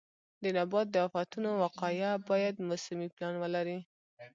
[0.41, 3.79] د نبات د آفتونو وقایه باید موسمي پلان ولري.